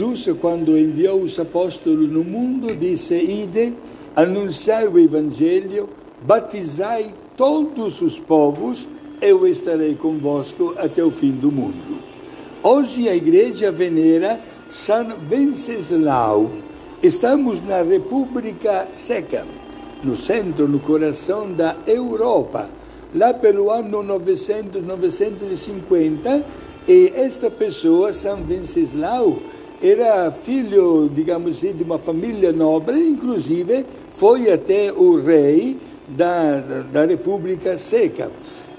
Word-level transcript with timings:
Jesus, 0.00 0.34
quando 0.40 0.78
enviou 0.78 1.20
os 1.20 1.38
apóstolos 1.38 2.10
no 2.10 2.24
mundo, 2.24 2.74
disse: 2.74 3.14
Ide, 3.14 3.74
anunciai 4.16 4.88
o 4.88 4.98
Evangelho, 4.98 5.90
batizai 6.22 7.14
todos 7.36 8.00
os 8.00 8.18
povos, 8.18 8.88
eu 9.20 9.46
estarei 9.46 9.94
convosco 9.94 10.74
até 10.78 11.04
o 11.04 11.10
fim 11.10 11.32
do 11.32 11.52
mundo. 11.52 11.98
Hoje 12.62 13.10
a 13.10 13.14
igreja 13.14 13.70
venera 13.70 14.40
San 14.70 15.16
Venceslau. 15.28 16.50
Estamos 17.02 17.62
na 17.66 17.82
República 17.82 18.88
Checa, 18.96 19.44
no 20.02 20.16
centro, 20.16 20.66
no 20.66 20.80
coração 20.80 21.52
da 21.52 21.76
Europa, 21.86 22.70
lá 23.14 23.34
pelo 23.34 23.70
ano 23.70 24.02
900, 24.02 24.82
950, 24.82 26.46
e 26.88 27.12
esta 27.14 27.50
pessoa, 27.50 28.14
San 28.14 28.42
Venceslau, 28.44 29.42
era 29.82 30.30
filho, 30.30 31.10
digamos 31.14 31.56
assim, 31.56 31.72
de 31.72 31.82
uma 31.82 31.98
família 31.98 32.52
nobre, 32.52 32.98
inclusive 32.98 33.86
foi 34.10 34.52
até 34.52 34.92
o 34.92 35.16
rei 35.16 35.78
da, 36.08 36.60
da 36.92 37.06
República 37.06 37.78
Seca. 37.78 38.30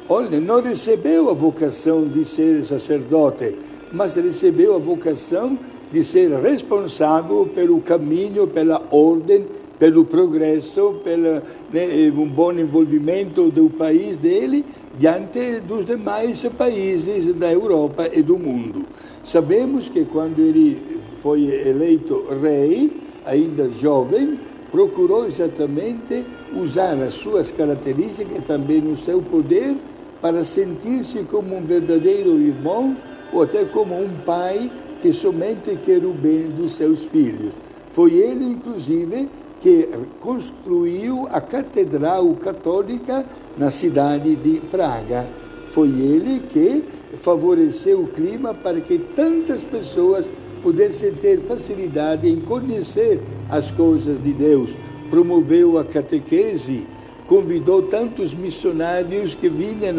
Olha, 0.08 0.40
não 0.40 0.62
recebeu 0.62 1.30
a 1.30 1.34
vocação 1.34 2.08
de 2.08 2.24
ser 2.26 2.64
sacerdote, 2.64 3.56
mas 3.92 4.16
recebeu 4.16 4.76
a 4.76 4.80
vocação 4.80 5.58
de 5.92 6.04
ser 6.04 6.32
responsável 6.40 7.50
pelo 7.54 7.82
caminho, 7.82 8.48
pela 8.48 8.82
ordem, 8.92 9.46
pelo 9.80 10.06
progresso, 10.06 11.00
pelo 11.04 11.42
né, 11.74 12.14
um 12.16 12.28
bom 12.28 12.52
envolvimento 12.52 13.50
do 13.50 13.70
país 13.70 14.18
dele 14.18 14.64
diante 15.00 15.60
dos 15.62 15.86
demais 15.86 16.46
países 16.58 17.34
da 17.34 17.52
Europa 17.52 18.08
e 18.14 18.22
do 18.22 18.38
mundo. 18.38 18.86
Sabemos 19.24 19.88
que 19.90 20.06
quando 20.06 20.40
ele 20.40 21.00
foi 21.22 21.44
eleito 21.44 22.26
rei, 22.42 22.92
ainda 23.26 23.70
jovem, 23.70 24.40
procurou 24.72 25.28
exatamente 25.28 26.26
usar 26.56 26.94
as 26.94 27.14
suas 27.14 27.52
características 27.52 28.38
e 28.38 28.42
também 28.42 28.82
o 28.92 28.98
seu 28.98 29.22
poder 29.22 29.76
para 30.22 30.44
sentir-se 30.44 31.24
como 31.24 31.58
um 31.58 31.62
verdadeiro 31.62 32.40
irmão 32.40 32.96
ou 33.34 33.44
até 33.44 33.66
como 33.66 33.96
um 33.96 34.10
pai 34.26 34.72
que 35.02 35.12
somente 35.12 35.78
quer 35.86 36.04
o 36.06 36.14
bem 36.14 36.48
dos 36.50 36.76
seus 36.76 37.04
filhos. 37.04 37.52
Foi 37.94 38.14
ele, 38.14 38.46
inclusive, 38.46 39.28
que 39.60 39.90
construiu 40.20 41.28
a 41.32 41.42
Catedral 41.42 42.34
Católica 42.36 43.26
na 43.58 43.70
cidade 43.70 44.36
de 44.36 44.60
Praga. 44.60 45.28
Foi 45.72 45.88
ele 45.88 46.42
que 46.50 46.84
favoreceu 47.22 48.02
o 48.02 48.08
clima 48.08 48.54
para 48.54 48.80
que 48.82 48.98
tantas 48.98 49.64
pessoas 49.64 50.26
pudessem 50.62 51.12
ter 51.14 51.40
facilidade 51.40 52.30
em 52.30 52.40
conhecer 52.40 53.20
as 53.50 53.72
coisas 53.72 54.22
de 54.24 54.34
Deus. 54.34 54.70
Promoveu 55.10 55.78
a 55.78 55.84
catequese, 55.84 56.88
convidou 57.28 57.82
tantos 57.84 58.34
missionários 58.34 59.36
que 59.36 59.50
vinham 59.50 59.96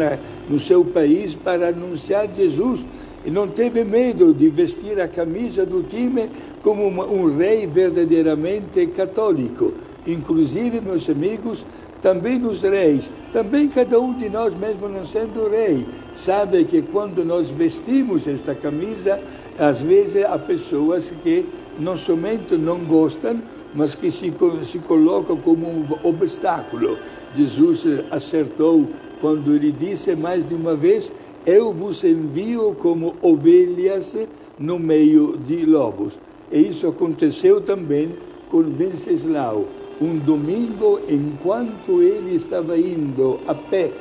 no 0.49 0.59
seu 0.59 0.83
país 0.85 1.35
para 1.35 1.69
anunciar 1.69 2.27
Jesus 2.33 2.85
e 3.25 3.31
não 3.31 3.47
teve 3.47 3.83
medo 3.83 4.33
de 4.33 4.49
vestir 4.49 4.99
a 4.99 5.07
camisa 5.07 5.65
do 5.65 5.81
time 5.83 6.29
como 6.61 6.87
um 6.87 7.37
rei 7.37 7.65
verdadeiramente 7.65 8.87
católico. 8.87 9.73
Inclusive, 10.05 10.81
meus 10.81 11.09
amigos, 11.09 11.65
também 12.03 12.45
os 12.45 12.61
reis, 12.61 13.09
também 13.31 13.69
cada 13.69 13.97
um 13.97 14.13
de 14.13 14.29
nós, 14.29 14.53
mesmo 14.53 14.89
não 14.89 15.07
sendo 15.07 15.49
rei, 15.49 15.87
sabe 16.13 16.65
que 16.65 16.81
quando 16.81 17.23
nós 17.23 17.49
vestimos 17.49 18.27
esta 18.27 18.53
camisa, 18.53 19.21
às 19.57 19.81
vezes 19.81 20.25
há 20.25 20.37
pessoas 20.37 21.13
que 21.23 21.45
não 21.79 21.95
somente 21.95 22.57
não 22.57 22.79
gostam, 22.79 23.41
mas 23.73 23.95
que 23.95 24.11
se, 24.11 24.33
se 24.69 24.79
colocam 24.79 25.37
como 25.37 25.65
um 25.65 25.85
obstáculo. 26.03 26.97
Jesus 27.37 27.85
acertou 28.11 28.85
quando 29.21 29.55
ele 29.55 29.71
disse 29.71 30.13
mais 30.13 30.45
de 30.45 30.55
uma 30.55 30.75
vez: 30.75 31.09
Eu 31.45 31.71
vos 31.71 32.03
envio 32.03 32.75
como 32.75 33.15
ovelhas 33.21 34.15
no 34.59 34.77
meio 34.77 35.37
de 35.37 35.65
lobos. 35.65 36.13
E 36.51 36.59
isso 36.59 36.85
aconteceu 36.85 37.61
também 37.61 38.11
com 38.51 38.61
Venceslau 38.61 39.65
um 40.01 40.17
domingo, 40.17 40.99
enquanto 41.07 42.01
ele 42.01 42.35
estava 42.35 42.77
indo 42.77 43.39
a 43.47 43.53
pé 43.53 43.91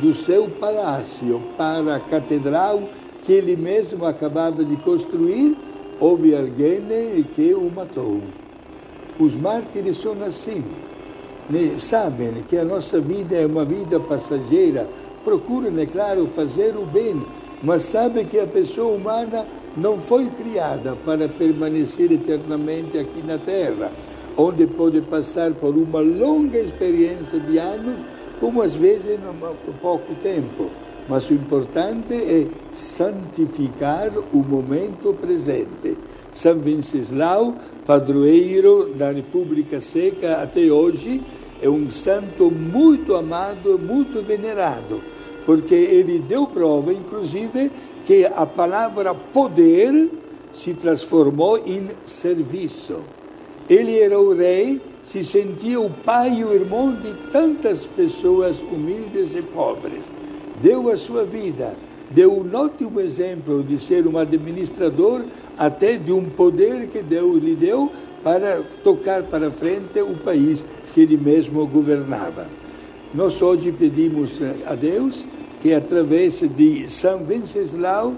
do 0.00 0.14
seu 0.14 0.48
palácio 0.48 1.42
para 1.56 1.96
a 1.96 2.00
catedral 2.00 2.82
que 3.22 3.32
ele 3.32 3.56
mesmo 3.56 4.06
acabava 4.06 4.64
de 4.64 4.76
construir, 4.76 5.56
houve 5.98 6.34
alguém 6.34 6.80
que 7.34 7.52
o 7.52 7.70
matou. 7.70 8.20
Os 9.18 9.34
mártires 9.34 9.98
são 9.98 10.16
assim. 10.24 10.64
Né? 11.50 11.74
Sabem 11.78 12.32
que 12.48 12.56
a 12.56 12.64
nossa 12.64 12.98
vida 13.00 13.36
é 13.36 13.44
uma 13.44 13.64
vida 13.64 14.00
passageira. 14.00 14.88
Procuram, 15.22 15.78
é 15.78 15.84
claro, 15.84 16.26
fazer 16.34 16.74
o 16.76 16.86
bem, 16.86 17.22
mas 17.62 17.82
sabem 17.82 18.24
que 18.24 18.38
a 18.38 18.46
pessoa 18.46 18.94
humana 18.94 19.46
não 19.76 19.98
foi 19.98 20.26
criada 20.30 20.96
para 21.04 21.28
permanecer 21.28 22.10
eternamente 22.10 22.98
aqui 22.98 23.22
na 23.22 23.36
Terra 23.36 23.92
onde 24.36 24.66
pode 24.66 25.00
passar 25.02 25.52
por 25.52 25.76
uma 25.76 26.00
longa 26.00 26.58
experiência 26.58 27.38
de 27.40 27.58
anos, 27.58 27.96
como 28.38 28.62
às 28.62 28.74
vezes 28.74 29.18
em 29.18 29.74
pouco 29.80 30.14
tempo. 30.22 30.70
Mas 31.08 31.28
o 31.28 31.34
importante 31.34 32.14
é 32.14 32.46
santificar 32.72 34.10
o 34.32 34.38
momento 34.38 35.12
presente. 35.20 35.98
São 36.32 36.58
Venceslau, 36.58 37.56
padroeiro 37.84 38.94
da 38.94 39.10
República 39.10 39.80
Seca 39.80 40.42
até 40.42 40.70
hoje, 40.70 41.22
é 41.60 41.68
um 41.68 41.90
santo 41.90 42.50
muito 42.50 43.14
amado, 43.16 43.78
muito 43.78 44.22
venerado, 44.22 45.02
porque 45.44 45.74
ele 45.74 46.20
deu 46.20 46.46
prova, 46.46 46.92
inclusive, 46.92 47.70
que 48.06 48.24
a 48.24 48.46
palavra 48.46 49.14
poder 49.14 50.10
se 50.52 50.74
transformou 50.74 51.58
em 51.58 51.88
serviço. 52.04 53.00
Ele 53.70 54.00
era 54.00 54.20
o 54.20 54.34
rei, 54.34 54.82
se 55.04 55.24
sentia 55.24 55.80
o 55.80 55.88
pai 55.88 56.40
e 56.40 56.44
o 56.44 56.52
irmão 56.52 56.92
de 56.92 57.14
tantas 57.30 57.86
pessoas 57.86 58.58
humildes 58.58 59.32
e 59.32 59.42
pobres. 59.42 60.02
Deu 60.60 60.90
a 60.90 60.96
sua 60.96 61.24
vida, 61.24 61.76
deu 62.10 62.32
um 62.32 62.52
ótimo 62.52 63.00
exemplo 63.00 63.62
de 63.62 63.78
ser 63.78 64.08
um 64.08 64.18
administrador, 64.18 65.24
até 65.56 65.96
de 65.96 66.12
um 66.12 66.24
poder 66.24 66.88
que 66.88 67.00
Deus 67.00 67.40
lhe 67.42 67.54
deu 67.54 67.92
para 68.24 68.60
tocar 68.82 69.22
para 69.22 69.52
frente 69.52 70.00
o 70.00 70.16
país 70.16 70.64
que 70.92 71.02
ele 71.02 71.16
mesmo 71.16 71.64
governava. 71.68 72.48
Nós 73.14 73.40
hoje 73.40 73.70
pedimos 73.70 74.40
a 74.66 74.74
Deus 74.74 75.24
que 75.62 75.72
através 75.72 76.40
de 76.40 76.90
São 76.90 77.24
Venceslau 77.24 78.14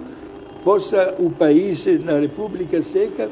possa 0.64 1.16
o 1.18 1.30
país, 1.30 1.86
na 2.04 2.18
República 2.18 2.82
Seca, 2.82 3.28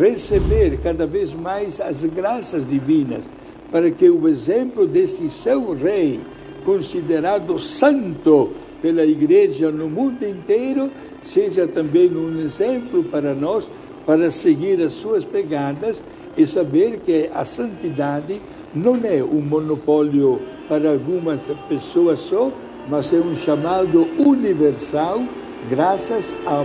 receber 0.00 0.78
cada 0.82 1.06
vez 1.06 1.34
mais 1.34 1.80
as 1.80 2.04
graças 2.04 2.68
divinas, 2.68 3.24
para 3.70 3.90
que 3.90 4.08
o 4.08 4.28
exemplo 4.28 4.86
desse 4.86 5.28
seu 5.30 5.74
rei, 5.74 6.20
considerado 6.64 7.58
santo 7.58 8.50
pela 8.80 9.04
Igreja 9.04 9.70
no 9.70 9.88
mundo 9.88 10.24
inteiro, 10.24 10.90
seja 11.22 11.66
também 11.66 12.10
um 12.14 12.40
exemplo 12.40 13.02
para 13.04 13.34
nós, 13.34 13.68
para 14.06 14.30
seguir 14.30 14.80
as 14.80 14.94
suas 14.94 15.24
pegadas 15.24 16.02
e 16.36 16.46
saber 16.46 17.00
que 17.00 17.28
a 17.34 17.44
santidade 17.44 18.40
não 18.74 18.96
é 19.04 19.22
um 19.22 19.40
monopólio 19.40 20.40
para 20.68 20.92
algumas 20.92 21.40
pessoas 21.68 22.20
só, 22.20 22.52
mas 22.88 23.12
é 23.12 23.16
um 23.16 23.34
chamado 23.34 24.08
universal 24.18 25.22
graças 25.70 26.32
ao, 26.46 26.64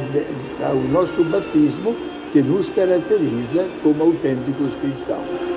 nosso 0.92 1.24
batismo 1.24 1.96
que 2.32 2.42
nos 2.42 2.70
caracteriza 2.70 3.68
como 3.84 4.04
autênticos 4.04 4.74
cristãos. 4.82 5.53